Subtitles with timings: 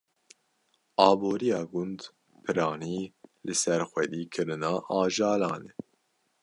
[1.07, 1.99] Aborîya gund
[2.43, 2.99] piranî
[3.45, 5.71] li ser xwedîkirina ajalan e.